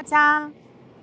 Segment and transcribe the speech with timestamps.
[0.00, 0.50] 大家，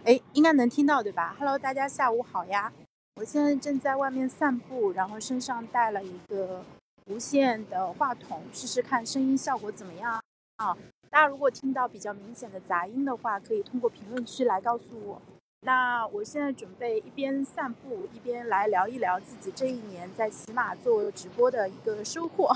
[0.05, 2.73] 哎，应该能听到对吧？Hello，大家下午好呀！
[3.17, 6.65] 我现在正在外面散步，然后身上带了一个
[7.05, 10.19] 无线的话筒，试试看声音效果怎么样
[10.55, 10.75] 啊？
[11.11, 15.21] 大家如果听到比较明显的杂音的话，可以通过评论区来告诉我。
[15.61, 22.51] 那我现在准备一边散步一边来聊一聊自己这一年在喜马做直播的一个收获。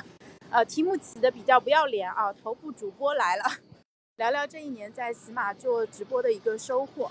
[0.50, 3.44] 呃，题目起的比较不要脸啊，头部主播来了。
[4.18, 7.10] 聊聊这一年在喜马做直播的一个收获。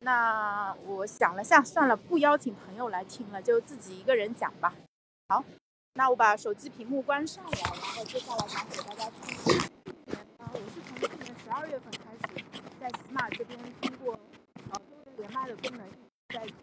[0.00, 4.72] 那我想了下，算了，不邀请朋友来听了，就自己一个人讲吧。
[5.28, 5.44] 好，
[5.94, 9.70] 那我把手机屏幕关上了，然后接下来想给大家听。
[10.38, 12.44] 呃，我是从去年十二月份开始
[12.80, 14.18] 在喜马这边通过
[14.72, 15.86] 呃多人连麦的功能
[16.30, 16.54] 在直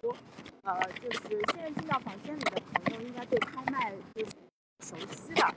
[0.00, 0.16] 播。
[0.62, 1.20] 呃，就是
[1.54, 4.32] 现在进到房间里的朋友应该对开麦就是
[4.80, 5.54] 熟悉的。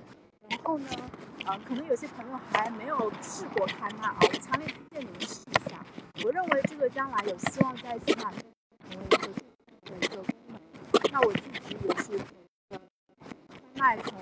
[0.50, 0.90] 然后呢？
[1.46, 5.86] 呃，可能有些朋友还没有试过开麦啊，我强烈推荐你们试一下。
[6.24, 8.42] 我认为这个将来有希望在起码成
[8.90, 10.60] 为一个的一个功能。
[11.12, 12.18] 那我自己也是
[12.70, 12.80] 开
[13.76, 14.14] 麦从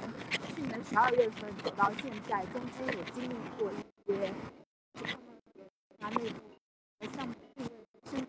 [0.53, 4.33] 去年十二月份走到现在，中间也经历过一些
[4.99, 5.05] 就
[5.97, 6.41] 他内部
[7.15, 7.71] 项目定位
[8.11, 8.27] 升级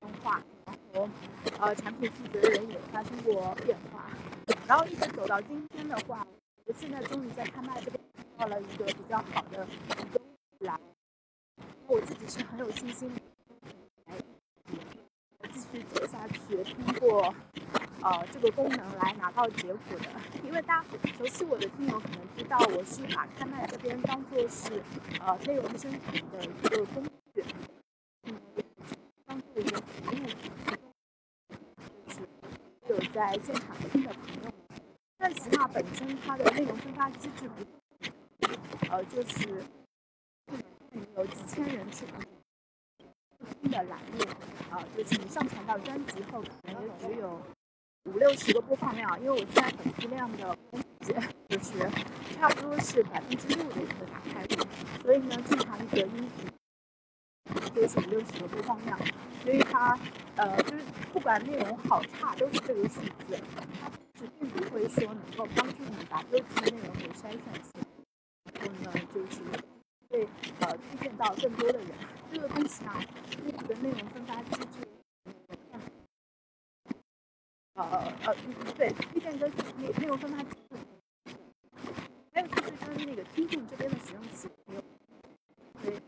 [0.00, 1.08] 变化，然后
[1.60, 4.10] 呃产品负责人也发生过变化，
[4.66, 6.26] 然后一直走到今天的话，
[6.78, 8.02] 现在终于在拍卖这边。
[8.36, 10.20] 到了一个比较好的一个
[10.58, 10.76] 来，
[11.86, 13.08] 我自己是很有信心，
[15.52, 17.32] 继续走下去，通过
[18.02, 20.10] 呃这个功能来拿到结果的。
[20.42, 24.82] 因为大家熟悉我的听友可能知道，我是把拍卖这边当做是
[25.20, 27.44] 呃内容生产的一个工具，
[28.24, 28.34] 嗯，
[29.24, 30.26] 当做一个服务，
[32.08, 32.18] 就是
[32.88, 34.33] 有在现场听的朋友。
[35.74, 37.64] 本身它的内容分发机制不。
[38.90, 39.64] 呃，就是
[41.16, 42.06] 有几千人去
[43.60, 44.22] 听的栏目，
[44.70, 47.42] 啊，就是你上传到专辑后，可能也只有
[48.04, 50.56] 五六十个播放量，因为我现在粉丝量的
[51.48, 51.90] 就是
[52.36, 54.56] 差不多是百分之六的一个打开率，
[55.02, 56.48] 所以呢，正常一个音频
[57.74, 58.96] 就是五六十个播放量，
[59.42, 59.98] 所以它
[60.36, 63.40] 呃，就是不管内容好差都是这个数字，
[63.80, 63.90] 它
[64.24, 67.84] 是并不会说能够帮助你把优质的内容给筛选出来。
[68.54, 69.42] 然后呢，就是
[70.08, 70.26] 会
[70.60, 71.88] 呃推荐到更多的人。
[72.32, 72.98] 这个东西啊，
[73.44, 74.88] 内部的内容分发机制，
[77.74, 77.84] 呃
[78.24, 78.34] 呃
[78.76, 79.48] 对，推荐跟
[79.78, 80.76] 内内容分发机制，
[82.32, 84.82] 还有就是跟那个听众这边的使用习惯，
[85.82, 86.00] 对，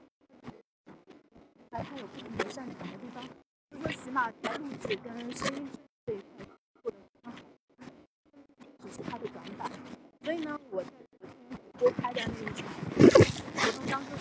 [1.71, 3.23] 它它有不同的擅长的地方。
[3.71, 5.69] 就说起码在录制跟声音
[6.07, 6.45] 这一块
[6.83, 7.39] 做的非常好，
[8.83, 9.71] 只是它的短板。
[10.27, 10.83] 所以呢，我。
[10.83, 12.67] 在昨天播开的那一场
[13.55, 14.19] 活动当中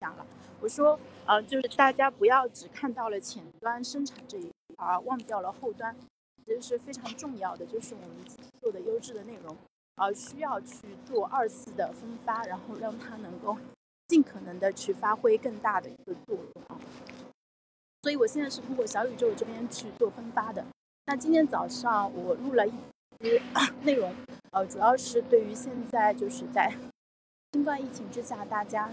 [0.00, 0.26] 讲了，
[0.60, 5.94] 我说，呃，就是大家不要只看到了前端生产这一块，而忘掉了后端，
[6.44, 9.56] 其实是非常重要的，就是我们自己做的优质的内容，
[9.94, 13.56] 呃，需要去做二次的分发，然后让它能够
[14.08, 16.80] 尽可能的去发挥更大的一个作用啊。
[18.02, 20.66] 所以我现在是通过小宇宙这边去做分发的。
[21.06, 22.72] 那今天早上我录了一
[23.20, 23.40] 期
[23.84, 24.12] 内容。
[24.58, 26.68] 呃，主要是对于现在就是在
[27.54, 28.90] 新冠疫情之下，大家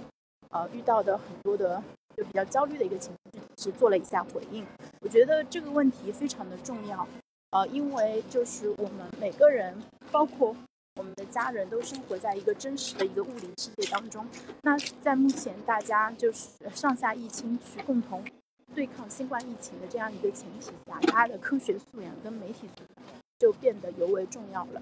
[0.50, 1.82] 呃遇到的很多的
[2.16, 4.64] 就比较焦虑的一个情绪，是做了一下回应。
[5.02, 7.08] 我觉得这个问题非常的重要，
[7.50, 9.76] 呃，因为就是我们每个人，
[10.12, 10.56] 包括
[10.98, 14.24] 我们的家人都生活在一个真实的一个物理世界当中。
[14.62, 18.24] 那在目前大家就是上下疫情去共同
[18.76, 24.80] 对抗新冠疫情的这样一个前提下，大家的科学素养跟媒体素养就变得尤为重要了。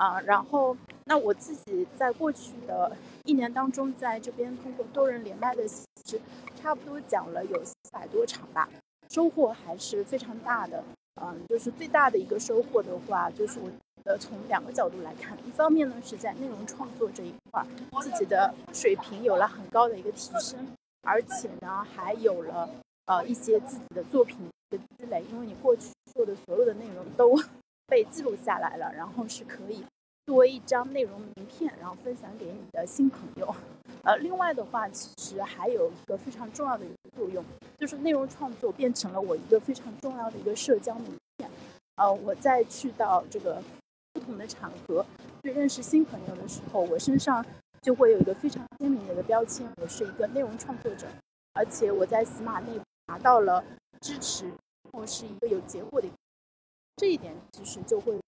[0.00, 0.74] 啊，然后
[1.04, 6.18] 那我自己在过去的一年当中，在这边通过多人连麦的形式，
[6.56, 8.66] 差不多讲了有四百多场吧，
[9.10, 10.82] 收获还是非常大的。
[11.20, 13.68] 嗯，就是最大的一个收获的话，就是我
[14.04, 17.62] 呃从两个角度来看，一方面呢是在内容创作这一块，
[18.00, 20.66] 自己的水平有了很高的一个提升，
[21.02, 22.70] 而且呢还有了
[23.04, 24.38] 呃一些自己的作品
[24.70, 27.38] 的积累，因为你过去做的所有的内容都。
[27.90, 29.84] 被记录下来了，然后是可以
[30.24, 33.52] 作为一张内容名片，然后分享给你的新朋友。
[34.04, 37.44] 呃，另外的话，其实还有一个非常重要的一个作用，
[37.76, 41.50] 就是内容创作变成了我一个非常重要的一个社交名片。
[41.96, 43.60] 呃，我在去到这个
[44.12, 45.04] 不同的场合
[45.42, 47.44] 去认识新朋友的时候，我身上
[47.82, 51.08] 就会有一个非常鲜明的一个标签，我是一个内容创作者，
[51.52, 53.62] 而且我在喜马内部拿到了
[54.00, 54.50] 支持，
[54.92, 56.08] 或是一个有结果的。
[56.96, 58.18] 这一点其实就会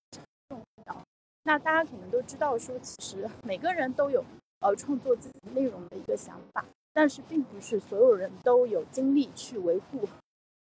[0.48, 0.96] 重要。
[1.44, 4.24] 那大家可能都知道，说其实 每个人都有
[4.60, 6.64] 呃创作自己内容的一个想法。
[6.94, 10.06] 但是并不是所有人都有精力去维护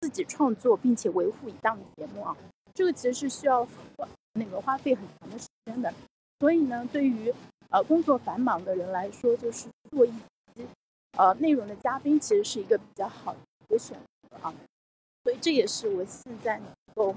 [0.01, 2.35] 自己创作并且维护一档节目啊，
[2.73, 3.67] 这个其实是需要
[4.33, 5.93] 那个花费很长的时间的。
[6.39, 7.31] 所以呢，对于
[7.69, 10.67] 呃工作繁忙的人来说，就是做一期
[11.15, 13.95] 呃内容的嘉宾，其实是一个比较好的一个选
[14.27, 14.51] 择啊。
[15.23, 17.15] 所以这也是我现在能够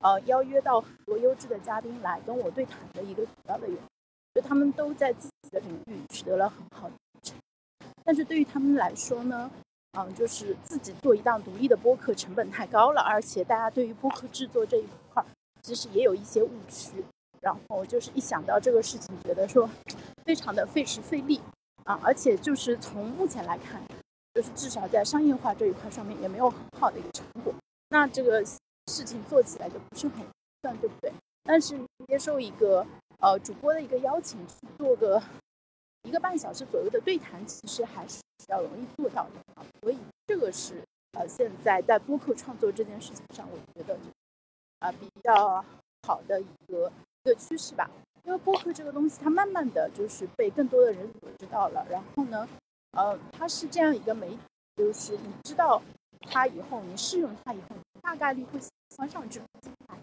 [0.00, 3.82] 呃邀约到很多优质的嘉宾来跟我对谈的一个主要的原因，
[4.34, 7.36] 就他们都在自己的领域取得了很好的成
[8.04, 9.50] 但是对于他们来说呢，
[9.98, 15.24] 嗯，就是自己做一档独立的播客成本太高了，而且大家对于播客制作这一块
[15.62, 17.04] 其实也有一些误区。
[17.40, 19.70] 然后就是一想到这个事情，觉得说
[20.24, 21.40] 非常的费时费力
[21.84, 23.80] 啊，而且就是从目前来看，
[24.34, 27.54] 就是至少在商业化这一块上面也没有很好的一个成果。
[27.90, 28.44] 那这个
[28.88, 30.26] 事情做起来就不是很
[30.62, 31.12] 算，对不对？
[31.44, 32.84] 但是接受一个
[33.20, 35.22] 呃主播的一个邀请去做个
[36.02, 39.64] 一个半小时左右的对谈，其实还是比较容易做到的啊。
[39.82, 40.82] 所以这个是
[41.12, 43.96] 呃现在在播客创作这件事情上，我觉得
[44.80, 45.64] 啊比较
[46.06, 46.90] 好的一个。
[47.24, 47.90] 一个趋势吧，
[48.22, 51.84] 因为播客这个东西，它慢慢的就是被更多的人所知道了。
[51.90, 52.48] 然后呢，
[52.92, 54.38] 呃，它是这样一个媒体，
[54.76, 55.82] 就是你知道
[56.22, 58.58] 它以后，你试用它以后，大概率会
[58.98, 59.96] 喜欢上这种题材。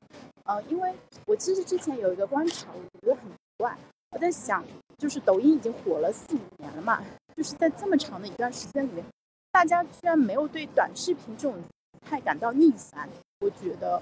[0.45, 0.95] 呃，因为
[1.25, 3.77] 我其实之前有一个观察，我觉得很奇怪。
[4.11, 4.63] 我在想，
[4.97, 7.03] 就是抖音已经火了四五年了嘛，
[7.35, 9.05] 就是在这么长的一段时间里面，
[9.51, 11.61] 大家居然没有对短视频这种
[11.99, 13.09] 太感到逆反，
[13.41, 14.01] 我觉得。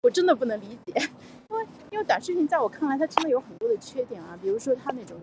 [0.00, 1.10] 我真的不能理解，
[1.50, 5.18] 因为因为短视频在我看来，它真的有很多的缺点啊，比如说它那种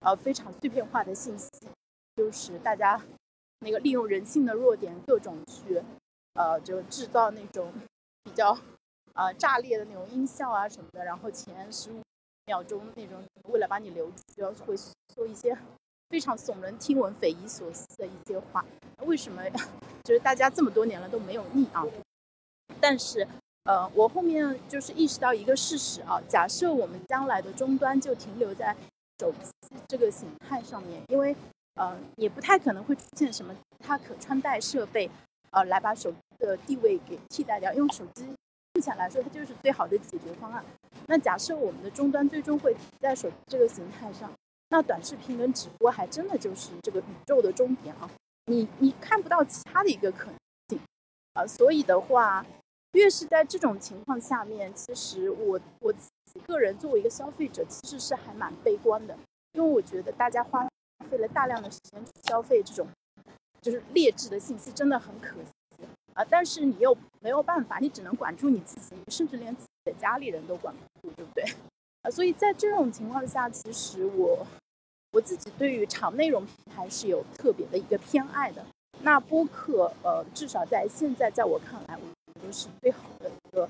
[0.00, 1.48] 呃非常碎片化的信息，
[2.14, 3.00] 就是大家
[3.60, 5.82] 那个利用人性的弱点，各种去
[6.34, 7.72] 呃就制造那种
[8.24, 8.58] 比较
[9.14, 12.00] 呃炸裂的那种音效啊什么的，然后前十五
[12.46, 15.56] 秒钟那种为了把你留住，会说一些
[16.10, 18.64] 非常耸人听闻、匪夷所思的一些话。
[19.06, 19.42] 为什么
[20.04, 21.84] 就是大家这么多年了都没有腻啊？
[22.80, 23.26] 但是。
[23.64, 28.74] 呃，我后面就是意识到一个事实啊，假设我们将来的终端就停留在
[29.20, 31.36] 手机这个形态上面，因为
[31.74, 35.10] 呃也不太可能会出现什么它可穿戴设备，
[35.50, 38.24] 呃来把手机的地位给替代掉，因为手机
[38.74, 40.64] 目前来说它就是最好的解决方案。
[41.06, 44.32] 那假设我们的终端最终会停在手机这个形态上，
[44.68, 48.10] 那短视频跟直播还真的就是这个宇宙的终点啊，
[48.46, 50.34] 你你看不到其他的一个可能
[50.68, 50.80] 性
[51.34, 52.44] 啊，所以的话。
[52.92, 59.16] 越是在这种情况下面，其实我我自己个人作为一个消费者，其实是还蛮悲观的，
[59.52, 60.66] 因为我觉得大家花
[61.10, 62.88] 费了大量的时间去消费这种
[63.60, 65.84] 就是劣质的信息，真的很可惜
[66.14, 66.24] 啊。
[66.28, 71.44] 但是你又没有办法，你只能管住你自己，甚至连自己的家里人都管不住，对不对？
[72.02, 74.46] 啊，所以在这种情况下，其实我
[75.12, 78.64] 我自己对于长内容平台是有特别的一个偏爱的。
[79.02, 82.02] 那播客，呃，至少在现在，在我看来，我。
[82.40, 83.68] 觉得是最好的一个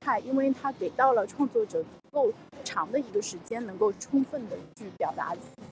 [0.00, 2.32] 态，因为它给到了创作者足够
[2.64, 5.62] 长的一个时间，能够充分的去表达自己，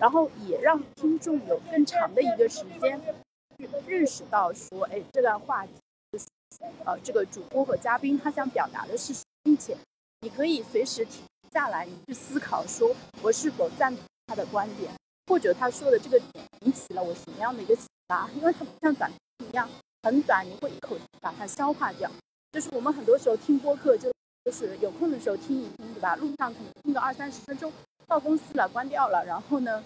[0.00, 2.98] 然后也让听众有更长的一个时间
[3.58, 6.26] 去认识到说，哎，这段话就是
[6.86, 9.12] 呃，这个主播和嘉宾他想表达的是，
[9.42, 9.76] 并且
[10.22, 14.90] 你可以随时停下来，你去思考说，我是否赞同他的观点，
[15.26, 19.68] 或者他说的这个点引起了我什么样的一个启发，因为它不像短视频一样。
[20.02, 22.10] 很短，你会一口把它消化掉。
[22.52, 24.10] 就是我们很多时候听播客，就
[24.46, 26.16] 就是有空的时候听一听，对吧？
[26.16, 27.70] 路上可能听个二三十分钟，
[28.10, 29.84] 到公司了关掉了，然后呢，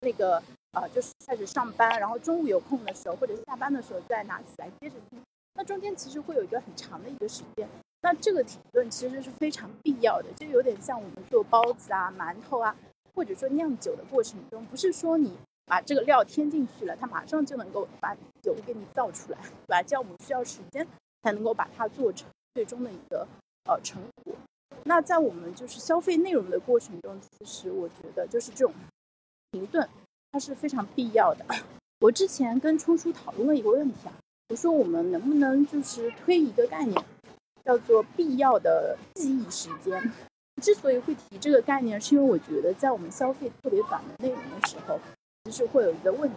[0.00, 0.42] 那个
[0.72, 5.20] 呃就是开始上班，然后中午有空的时候或者下班的时候再拿起来接着听。
[5.54, 7.68] 那中间其实会有一个很长的一个时间，
[8.00, 12.74] 那这个停顿其实是非常必要的，就有点像我们做包子啊、馒头啊，
[13.14, 15.36] 或者说酿酒的过程中，不是说你。
[15.64, 19.82] 把这个料添进去了，它马上就能够把酒给你造出来，对吧？
[19.84, 20.86] 酵母需要时间
[21.22, 23.26] 才能够把它做成最终的一个
[23.64, 24.31] 呃成果。
[24.84, 28.74] 那在我们就是消费内容的过程中，其实我觉得就是这种
[29.50, 29.88] 停顿，
[30.30, 31.44] 它是非常必要的。
[32.00, 34.12] 我之前跟冲叔讨论了一个问题啊，
[34.48, 37.04] 我说我们能不能就是推一个概念，
[37.64, 40.12] 叫做必要的记忆时间。
[40.60, 44.98] 之所以会提这个概念，是因为我觉得在我们消费特别短的内容的时候。
[45.44, 46.36] 其实会有一个问题，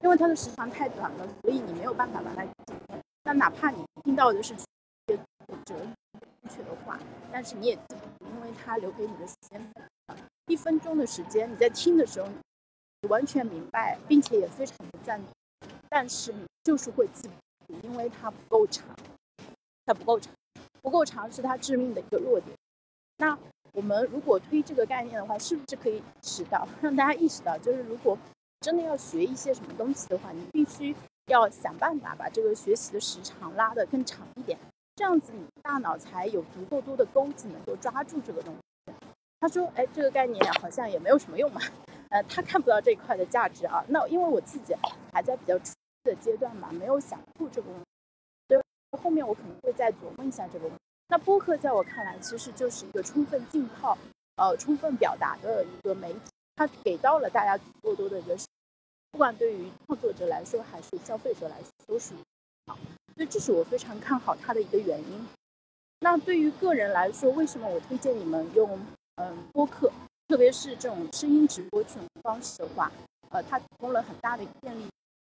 [0.00, 2.44] 因为它的时长太短了，所以你没有办法把它。
[3.22, 4.52] 那哪怕你听到的是
[5.64, 5.95] 正
[6.48, 6.98] 确的话，
[7.32, 9.72] 但是你也记不住，因为它留给你的时间
[10.46, 12.28] 一分钟的时间，你在听的时候，
[13.02, 18.86] 你完全明白，并且也非常的赞同，但是你就是会记不住，因为它不够长，
[19.84, 20.32] 它不够长，
[20.82, 22.56] 不够长是它致命的一个弱点。
[23.18, 23.38] 那。
[23.72, 28.16] 我们如果推这个概念的话，是不是可以意识到， 让大家意识到，就是如果
[28.62, 34.58] 真的要学一些什么东西的话，你必须要想办法把这个学习的时长拉得更长一点，
[34.96, 38.92] 这样子你大脑才有足够多的钩子能够抓住这个东西。
[39.38, 41.60] 他说：“哎，这个概念好像也没有什么用嘛。”
[42.08, 43.84] 呃，他看不到这一块的价值啊。
[43.88, 44.74] 那因为我自己
[45.12, 47.86] 还在比较初的阶段嘛，没有想透这个问题，
[48.48, 50.80] 所以后面我可能会再琢磨一下这个问题。
[51.08, 53.96] 那播客在我看来，其实就是一个充分浸泡、
[54.36, 56.20] 呃，充分表达的一个媒体，
[56.56, 58.34] 它给到了大家足够多的一个，
[59.12, 62.14] 不管对于创作者来说还是消费者来说，都是
[62.66, 62.78] 好。
[63.16, 65.26] 所以这是我非常看好它的一个原因。
[66.00, 68.78] 那对于个人来说，为什么我推荐你们用
[69.16, 69.90] 嗯播客？
[70.28, 72.92] 特别是这种声音直播这种方式的话，
[73.30, 74.86] 呃，它提供了很大的便利。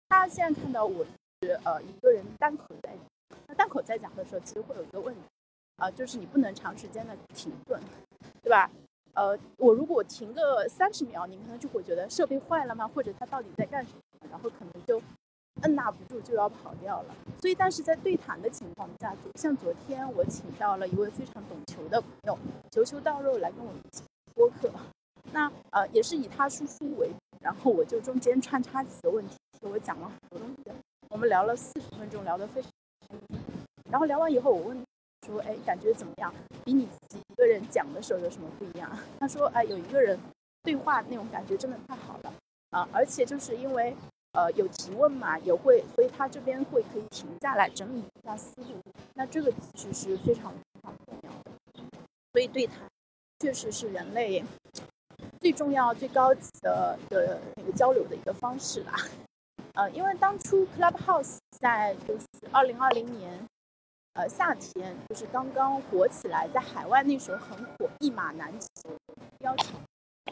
[0.09, 1.05] 大家现在看到我
[1.41, 2.97] 是呃一个人单口在，
[3.47, 5.21] 那单口在讲的时候，其实会有一个问题，
[5.77, 7.79] 啊，就是你不能长时间的停顿，
[8.41, 8.69] 对吧？
[9.13, 12.85] 呃，我如果停个三十秒，你可能就会觉得设备坏了吗？
[12.87, 14.27] 或者他到底在干什么？
[14.29, 15.01] 然后可能就
[15.61, 17.15] 按捺不住就要跑掉了。
[17.41, 22.37] 所以，但是在对谈的情况下，像昨天我请到了一位非常懂球的朋友，
[22.71, 24.03] 球球到肉来跟我一起。
[24.35, 24.71] 播客，
[25.33, 30.71] 那呃也是以他输出为主，然后我就中间穿插几个问题，给我讲了很多东西，
[31.09, 33.41] 我们聊了四十分钟，聊得非常开心，
[33.91, 34.81] 然后聊完以后我问
[35.27, 36.33] 说，哎，感觉怎么样？
[36.63, 38.89] 比你自己一个人讲的时候有什么不一样？
[39.19, 40.17] 他说，哎，有一个人
[40.63, 42.33] 对话那种感觉真的太好了
[42.69, 43.93] 啊，而且就是因为
[44.33, 48.75] 呃有提问嘛，也会，所以他这边会可以停下来整理一下思路，
[49.15, 51.51] 那这个其实是非常非常重要的，
[52.33, 52.73] 所以对他。
[53.41, 54.43] 确实是人类
[55.39, 58.93] 最重要、最高级的的那个交流的一个方式啦。
[59.75, 63.31] 呃，因为当初 Clubhouse 在就是二零二零年
[64.15, 68.91] 呃夏天就是刚刚火起来，在海外那时候很火，一马难求
[69.39, 69.73] 邀请，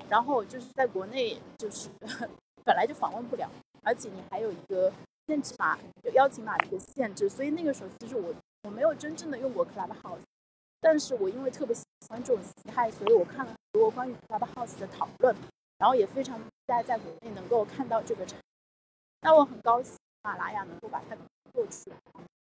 [0.10, 1.88] 然后就是在国内就是
[2.66, 3.50] 本来就访问不了，
[3.84, 4.92] 而且你还有一个
[5.28, 10.22] 限制码，就邀请码的一个限制，所以那个时候其实我我没有真正的用过 Clubhouse。
[10.80, 15.36] 但是我因为特别喜欢这种形态，所以我看了很多关于 Clubhouse 的讨论，
[15.80, 18.44] 然后也非常期待在国内能够看到这个产品。
[19.22, 21.18] 那我很高兴喜马拉雅能够把它
[21.52, 21.98] 做出来，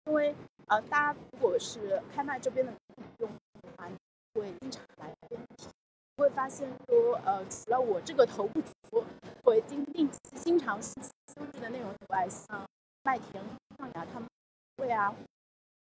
[0.06, 0.34] 因为
[0.68, 2.72] 呃，大家如果是开麦这边的
[3.20, 3.90] 用户的话，
[4.36, 5.68] 会经常来问题，
[6.16, 8.62] 会发现说呃，除了我这个头部
[8.94, 9.06] 主播
[9.44, 10.94] 会经定期经常输
[11.34, 12.64] 出的内容以外，像
[13.02, 13.44] 麦田、
[13.76, 14.30] 象牙他们
[14.78, 15.12] 会啊，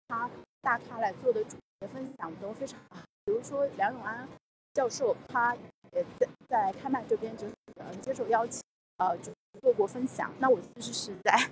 [0.09, 0.29] 他
[0.61, 1.57] 大咖来做的主。
[1.79, 4.27] 的分享都非常好，比如说梁永安
[4.73, 5.55] 教授，他
[5.93, 8.63] 也在在开麦这边就是呃接受邀请，
[8.97, 10.33] 呃就做过分享。
[10.39, 11.51] 那我其实是在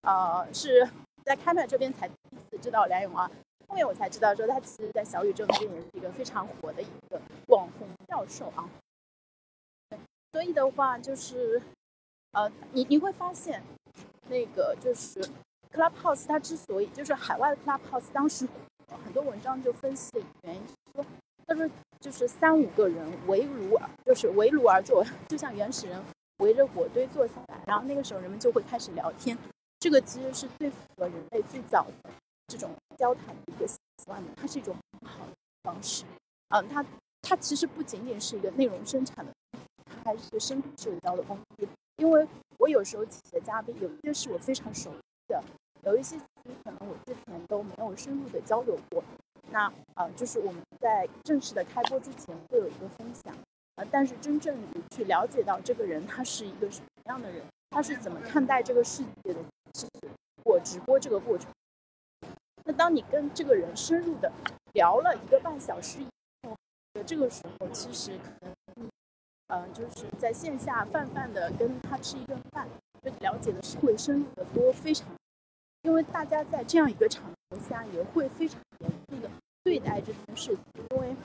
[0.00, 0.88] 呃是
[1.22, 3.30] 在开麦这边才第一次知道梁永安，
[3.68, 8.66] 后面我才知道说他其实在小宇宙那边也是一个非常火的一个网红教授啊。
[10.32, 11.60] 所以的话就是
[12.32, 13.62] 呃你你会发现
[14.28, 15.20] 那个就是
[15.72, 18.48] Clubhouse 它之所以就是海外的 Clubhouse 当时。
[19.04, 20.62] 很多文章就分析的原因
[20.94, 21.04] 说，
[21.46, 21.68] 他说
[22.00, 26.02] 就是三五个人围炉就是围炉而坐，就像原始人
[26.38, 29.36] 围着火堆坐下来，然后那个时候人们就会开始聊天。
[29.78, 32.10] 这个其实是最符合人类最早的
[32.46, 35.32] 这种交谈的一个习惯的，它是一种很好的
[35.62, 36.04] 方式。
[36.48, 36.84] 嗯，它
[37.20, 39.32] 它其实不仅仅是一个内容生产的，
[40.08, 41.68] 还是深度社交的工具。
[41.98, 42.26] 因为
[42.58, 44.98] 我有时候请的嘉宾有一些是我非常熟悉
[45.28, 45.42] 的。
[45.84, 46.18] 有一些
[46.64, 49.02] 可能我之前都没有深入的交流过，
[49.50, 53.32] 那呃就是我们在正式的开播之前会有一个分享，
[53.76, 59.40] 呃但是真正你去了解到这个人他是一个什么样的人，他是怎么看待这个世界的，
[59.72, 60.10] 其实
[60.44, 61.48] 我直播这个过程，
[62.64, 64.30] 那当你跟这个人深入的
[64.72, 66.08] 聊了一个半小时以
[66.42, 66.56] 后，
[67.06, 68.52] 这个时候其实可能
[69.48, 72.68] 你呃就是在线下泛泛的跟他吃一顿饭，
[73.02, 75.06] 就了解的是会深入的多，非常。
[75.82, 79.30] 因为大家在这样一个场合下也会非常严肃的
[79.64, 80.58] 对待这件事情，
[80.90, 81.16] 因为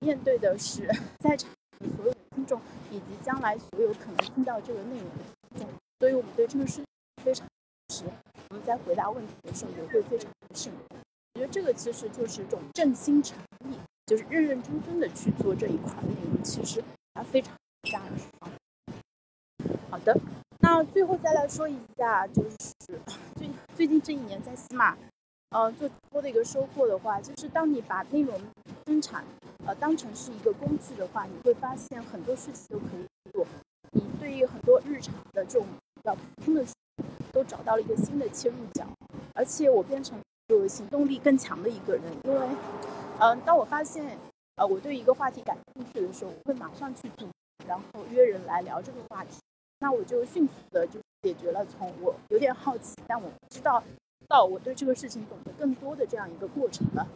[0.00, 5.68] 面对的是在场的所有的听众以及将来所有可能听到这个内容的听众，
[6.00, 6.84] 所以我们对这个事情
[7.22, 7.46] 非常
[7.92, 8.04] 实。
[8.48, 10.98] 我们在回答问题的时候也会非常的慎重。
[11.34, 13.36] 我觉得这个其实就是一种正心诚
[13.68, 17.52] 意，就是认认真真的去做这一块内容，其实它非常
[17.86, 18.24] 价值。
[19.90, 20.18] 好的，
[20.60, 23.00] 那最后再来说一下，就是
[23.36, 24.96] 最最近这一年在喜马，
[25.50, 28.38] 呃，做直播的一个收获的话，就是当你把内容
[28.86, 29.24] 生产，
[29.64, 33.46] 呃，当成是一个工具的话，你会发现很多事情都可以做。
[33.92, 36.64] 你对于很多日常的这种比较普通的，
[37.32, 38.84] 都找到了一个新的切入角。
[39.34, 42.48] 而且我变成一个行动力更强的一个人，因为，
[43.20, 44.18] 嗯，当我发现，
[44.56, 47.28] 呃，我对一个话题感兴趣的时候，我会马上去读，
[47.66, 49.38] 然后约人来聊这个话题。
[49.78, 53.82] 那我就迅速的就解决了从我有点好奇，但我不知道
[54.26, 57.06] 到我对这个事情懂得更多的这样一个过程了。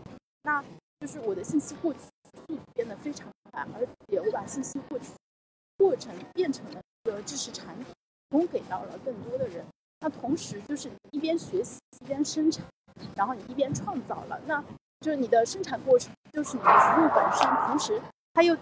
[0.42, 0.62] 那
[1.00, 5.12] 就是我的信息获取速度变得非常快，而且我把信息获取
[5.78, 7.86] 过程变成了一个知识产品，
[8.28, 9.64] 供给到了更多的人。
[10.00, 12.64] 那同时就是一边学习一边生产，
[13.14, 14.62] 然后你一边创造了，那
[15.00, 18.00] 就是你的生产过程就是你的服务本身，同时
[18.34, 18.54] 它又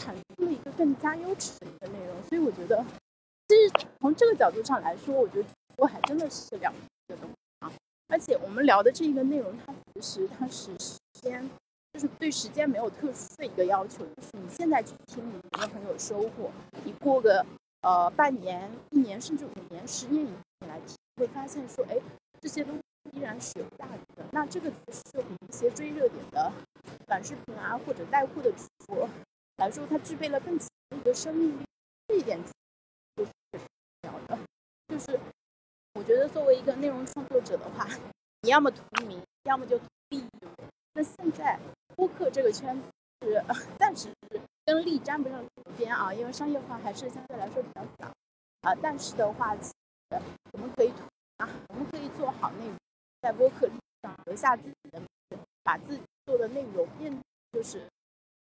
[0.00, 2.16] 产出了一个更加优质的一个内容。
[2.28, 2.84] 所以我觉得，
[3.48, 6.72] 其实从这个角度上来说，我觉得我还真的是了
[7.06, 7.72] 解东西啊。
[8.08, 11.48] 而且我们聊的这一个内容，它其实它是时间，
[11.92, 16.50] 就是对时间没有特殊的一个要求，就是你现在去听，你觉得很有收获，
[16.84, 17.44] 你过个
[17.82, 20.36] 呃半年、一年甚至五年、十年以后。
[20.62, 21.96] 你来听，会发现说，哎，
[22.38, 24.26] 这些东西依然是有价值的。
[24.30, 26.52] 那这个其实对比一些追热点的
[27.06, 29.08] 短视频啊，或者带货的主播
[29.60, 31.62] 来说，它具备了更强的一个生命力。
[32.08, 32.42] 这一点
[33.14, 33.60] 就是重
[34.04, 34.38] 要的。
[34.88, 35.20] 就是
[35.92, 37.86] 我觉得作为一个内容创作者的话，
[38.40, 40.24] 你要么图名，要么就图利。
[40.94, 41.60] 那现在
[41.94, 42.88] 播客这个圈子
[43.20, 43.44] 是
[43.78, 44.08] 暂时
[44.64, 45.44] 跟利沾不上
[45.76, 48.10] 边啊，因为商业化还是相对来说比较少
[48.62, 48.74] 啊。
[48.82, 49.54] 但是的话。
[50.52, 50.92] 我们可以
[51.36, 52.74] 啊，我们可以做好内容，
[53.22, 53.70] 在播客
[54.02, 57.16] 上留下自己的名字，把自己做的内容变，
[57.52, 57.86] 就是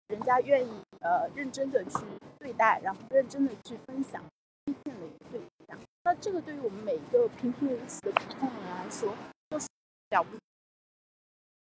[0.07, 1.99] 人家愿意呃认真的去
[2.39, 4.23] 对待，然后认真的去分享，
[4.65, 5.79] 推荐的一个对象。
[6.05, 9.15] 那这个对于我们每一个平平无奇的普通人来说，
[9.49, 9.67] 都是
[10.11, 10.43] 了不起。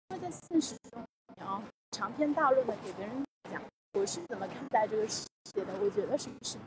[0.10, 1.02] 因为在现实中，
[1.36, 3.62] 你要长篇大论的给别人讲
[3.94, 6.58] 我是怎么看待这个世界的，我觉得是不是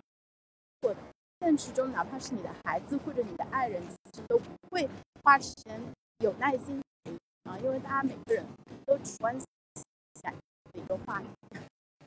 [0.82, 0.96] 错的？
[1.40, 4.86] 现实中，哪怕是你的孩子或者你的爱人，其实都不会
[5.22, 5.80] 花时间、
[6.18, 6.82] 有耐心
[7.44, 8.44] 啊，因为大家每个人
[8.84, 9.46] 都只关心
[10.20, 11.28] 下的一个话题。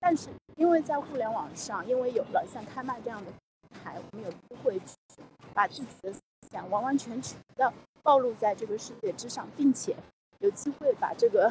[0.05, 6.19] 但是，因为在互联网上，因为有了像开麦这样的平台，我们有机会去把自己的思
[6.51, 9.95] 想完完全全的暴露在这个世界之上，并且
[10.39, 11.49] 有机会把这个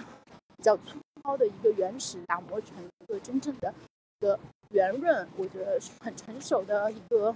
[0.55, 3.73] 比较粗糙的一个原始打磨成一个真正的
[4.19, 4.39] 一个
[4.69, 7.35] 圆润，我觉得是很成熟的一个。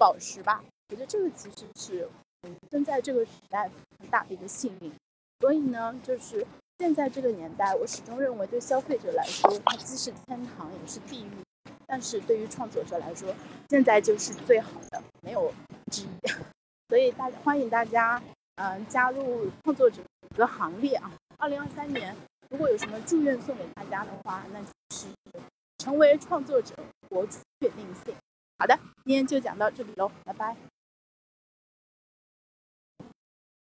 [0.00, 2.08] 宝石吧，我觉得这个其实是
[2.70, 4.92] 生在这个时代很大的一个幸运。
[5.40, 6.46] 所以呢，就是
[6.78, 11.30] 现在这个年代，我始终认为对消费者来说，它既是天堂也是地狱。
[11.88, 13.34] 但是对于创作者来说，
[13.68, 15.52] 现在就是最好的，没有
[15.90, 16.08] 之一。
[16.88, 18.22] 所以大欢迎大家，
[18.56, 20.00] 嗯，加入创作者
[20.36, 21.10] 的行列啊！
[21.38, 22.14] 二零二三年，
[22.48, 25.06] 如果有什么祝愿送给大家的话，那就是
[25.78, 26.74] 成为创作者，
[27.10, 28.14] 活出确定性。
[28.58, 30.56] 好的，今天就讲到这里喽，拜拜。